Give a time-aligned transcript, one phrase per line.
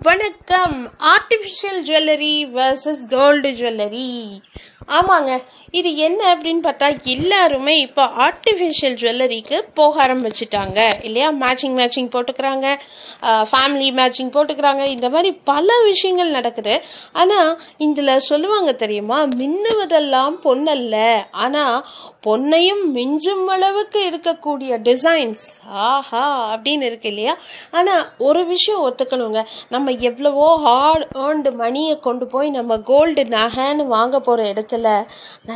[0.00, 0.88] வணக்கம்.
[0.88, 4.40] Artificial jewellery versus gold jewellery
[4.86, 5.40] ஆமாங்க.
[5.70, 10.80] இது என்ன அப்படின்னு பார்த்தா எல்லாருமே இப்போ ஆர்டிஃபிஷியல் ஜுவல்லரிக்கு போக ஆரம்பிச்சிட்டாங்க.
[11.02, 11.32] இல்லையா?
[11.32, 12.66] மேட்சிங் மேட்சிங் போட்டுக்கிறாங்க.
[13.22, 14.84] ஃபேமிலி மேட்சிங் போட்டுக்கிறாங்க.
[14.84, 16.82] இந்த மாதிரி பல விஷயங்கள் நடக்குது.
[17.12, 19.22] ஆனால் இதில் சொல்லுவாங்க தெரியுமா?
[19.22, 21.86] மின்னுவதெல்லாம் பொண்ணல்ல ஆனால்
[22.26, 27.36] பொன்னையும் மிஞ்சும் அளவுக்கு இருக்கக்கூடிய டிசைன்ஸ் ஆஹா அப்படின்னு இருக்கு இல்லையா?
[27.70, 29.42] ஆனால் ஒரு விஷயம் ஒத்துக்கணுங்க.
[29.68, 35.04] நம்ம எவ்வளவோ ஹார்ட் ஏர்ன்டு மணியை கொண்டு போய் நம்ம கோல்டு நகைன்னு வாங்க போகிற இடத்துல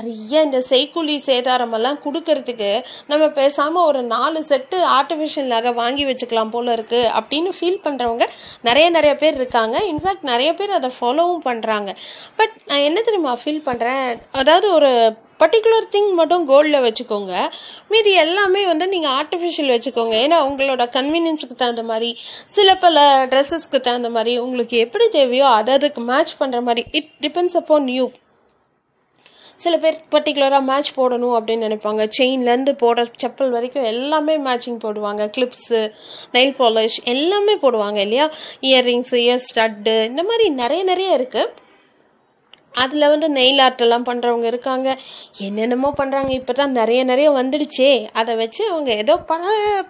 [0.00, 2.68] நிறைய இந்த செய்கூலி சேதாரமெல்லாம் கொடுக்கறதுக்கு
[3.10, 8.26] நம்ம பேசாமல் ஒரு நாலு செட்டு ஆர்டிஃபிஷியல் நகை வாங்கி வச்சுக்கலாம் போல் இருக்குது அப்படின்னு ஃபீல் பண்ணுறவங்க
[8.68, 9.76] நிறைய நிறைய பேர் இருக்காங்க.
[9.92, 11.90] இன்ஃபேக்ட் நிறைய பேர் அதை ஃபாலோவும் பண்ணுறாங்க
[12.38, 14.06] பட் நான் என்ன தெரியுமா ஃபீல் பண்ணுறேன்
[14.42, 14.92] அதாவது ஒரு
[15.42, 17.34] பர்டிகுலர் திங் மட்டும் கோல்டில் வச்சுக்கோங்க.
[17.92, 20.16] மீதி எல்லாமே வந்து நீங்கள் ஆர்டிஃபிஷியல் வச்சுக்கோங்க.
[20.24, 22.10] ஏன்னா உங்களோட கன்வீனியன்ஸுக்கு தகுந்த மாதிரி
[22.56, 26.84] சில பல ட்ரெஸ்ஸஸ்க்கு தகுந்த மாதிரி உங்களுக்கு எப்படி தேவையோ அதை அதுக்கு மேட்ச் பண்ணுற மாதிரி.
[27.00, 28.06] இட் டிபெண்ட்ஸ் அப்பான் யூ
[29.64, 32.02] சில பேர் பர்டிகுலராக மேட்ச் போடணும் அப்படின்னு நினைப்பாங்க.
[32.18, 35.24] செயின்லேருந்து போடுற செப்பல் வரைக்கும் எல்லாமே மேட்சிங் போடுவாங்க.
[35.36, 35.80] கிளிப்ஸு
[36.36, 38.28] நெயில் பாலிஷ் எல்லாமே போடுவாங்க இல்லையா?
[38.68, 41.66] இயர்ரிங்ஸு இயர் ஸ்டட்டு இந்த மாதிரி நிறைய நிறைய இருக்குது
[42.82, 44.88] அதில் வந்து நெயில் ஆர்ட்டெல்லாம் பண்ணுறவங்க இருக்காங்க.
[45.46, 47.88] என்னென்னமோ பண்ணுறாங்க இப்போ தான் நிறைய நிறைய வந்துடுச்சே.
[48.20, 49.44] அதை வச்சு அவங்க ஏதோ பல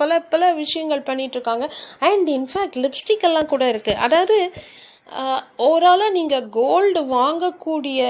[0.00, 1.66] பல பல விஷயங்கள் பண்ணிகிட்ருக்காங்க
[2.08, 4.38] அண்ட் இன்ஃபேக்ட் லிப்ஸ்டிக் எல்லாம் கூட இருக்குது அதாவது
[5.58, 8.00] ஓவராலாக நீங்கள் கோல்டு வாங்கக்கூடிய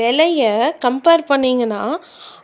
[0.00, 0.50] விலையை
[0.84, 1.80] கம்பேர் பண்ணிங்கன்னா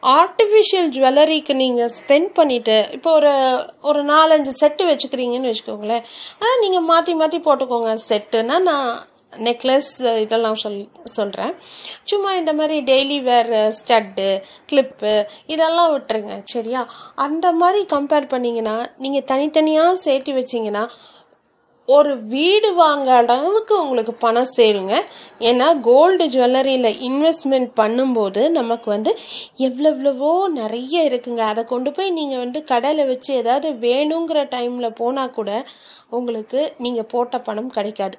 [0.02, 3.34] ஆர்டிஃபிஷியல் ஜுவல்லரிக்கு நீங்கள் ஸ்பெண்ட் பண்ணிவிட்டு இப்போ ஒரு
[3.80, 6.06] ஒரு நாலஞ்சு செட்டு வச்சுக்கிறீங்கன்னு வச்சுக்கோங்களேன்.
[6.40, 7.92] அதான் நீங்கள் மாற்றி மாற்றி போட்டுக்கோங்க.
[8.08, 8.90] செட்டுன்னா நான்
[9.46, 9.90] நெக்லஸ்
[10.22, 10.76] இதெல்லாம் சொல்
[11.16, 11.52] சொல்கிறேன்
[12.10, 14.28] சும்மா இந்த மாதிரி டெய்லி வேர் ஸ்டட்டு
[14.70, 15.12] கிளிப்பு
[15.46, 16.82] இதெல்லாம் விட்டுருங்க சரியா?
[17.26, 20.84] அந்த மாதிரி கம்பேர் பண்ணிங்கன்னா நீங்கள் தனித்தனியாக சேர்த்து வச்சிங்கன்னா
[21.96, 24.94] ஒரு வீடு வாங்க அளவுக்கு உங்களுக்கு பணம் சேருங்க.
[25.48, 29.12] ஏன்னா கோல்டு ஜுவல்லரியில் இன்வெஸ்ட்மெண்ட் பண்ணும்போது நமக்கு வந்து
[29.68, 31.42] எவ்வளவோ நிறைய இருக்குங்க.
[31.52, 35.50] அதை கொண்டு போய் நீங்கள் வந்து கடையில் வச்சு ஏதாவது வேணுங்கிற டைமில் போனால் கூட
[36.18, 38.18] உங்களுக்கு நீங்கள் போட்ட பணம் கிடைக்காது.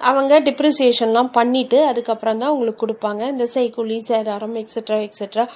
[0.00, 3.22] அவங்க டிப்ரிசியேஷன்லாம் பண்ணிவிட்டு அதுக்கப்புறம் தான் உங்களுக்கு கொடுப்பாங்க.
[3.34, 5.46] இந்த செய்கூலி சேதாரம் எக்ஸெட்ரா எக்ஸட்ரா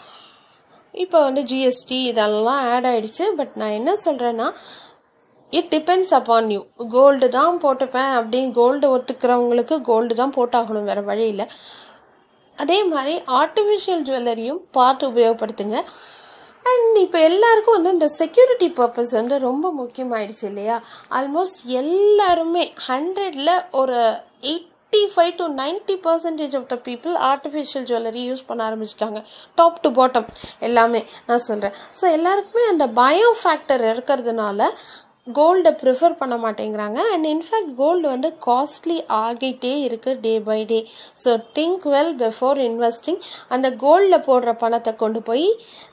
[0.94, 4.48] இப்போ வந்து ஜிஎஸ்டி இதெல்லாம் ஆட் ஆகிடுச்சு பட் நான் என்ன சொல்கிறேன்னா
[5.52, 6.60] it depends upon you
[6.96, 11.46] gold தான் போட்டுப்பேன் அப்படின்னு கோல்டு ஒத்துக்கிறவங்களுக்கு கோல்டு தான் போட்டாகணும் வேறு வழியில்
[12.58, 15.78] அதே மாதிரி ஆர்டிஃபிஷியல் ஜுவல்லரியும் பார்த்து உபயோகப்படுத்துங்க.
[16.70, 20.76] அண்ட் இப்போ எல்லாருக்கும் வந்து இந்த செக்யூரிட்டி பர்பஸ் வந்து ரொம்ப முக்கியமாயிடுச்சு இல்லையா?
[21.18, 23.98] ஆல்மோஸ்ட் எல்லாருமே ஹண்ட்ரடில் ஒரு
[24.52, 29.20] eighty five to ninety percentage of the people artificial jewellery use பண்ண ஆரம்பிச்சிட்டாங்க.
[29.60, 30.28] டாப் டு பாட்டம்
[30.68, 34.70] எல்லாமே நான் சொல்கிறேன் ஸோ எல்லாருக்குமே அந்த பயோ ஃபேக்டர் இருக்கிறதுனால
[35.26, 36.98] கோல்டை ப்ரிஃபர் பண்ண மாட்டேங்கிறாங்க.
[37.12, 40.80] அண்ட் இன்ஃபேக்ட் கோல்டு வந்து காஸ்ட்லி ஆகிட்டே இருக்குது day by day
[41.24, 45.46] so think well before investing அந்த கோல்டில் போடுற பணத்தை கொண்டு போய்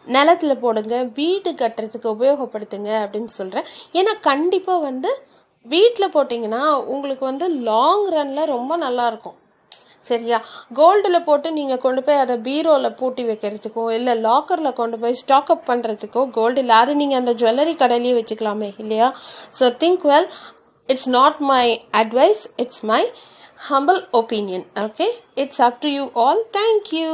[0.07, 5.11] நிலத்தில் போடுங்க வீடு கட்டுறதுக்கு உபயோகப்படுத்துங்க அப்படின்னு சொல்கிறேன் ஏன்னா கண்டிப்பாக வந்து
[5.65, 9.37] வீட்டில் போட்டிங்கன்னா உங்களுக்கு வந்து லாங் ரனில் ரொம்ப நல்லாயிருக்கும்
[10.09, 10.37] சரியா?
[10.79, 15.67] கோல்டில் போட்டு நீங்கள் கொண்டு போய் அதை பீரோவில் பூட்டி வைக்கிறதுக்கோ இல்லை லாக்கரில் கொண்டு போய் ஸ்டாக் அப்
[15.69, 16.75] பண்ணுறதுக்கோ கோல்டு இல்லை.
[16.83, 19.09] அது நீங்கள் அந்த ஜுவல்லரி கடையிலேயே வச்சுக்கலாமே இல்லையா?
[19.59, 20.29] So think well
[20.89, 21.65] it's not my
[22.01, 23.01] advice it's my
[23.69, 25.07] humble opinion okay
[25.43, 27.09] it's up to you all thank you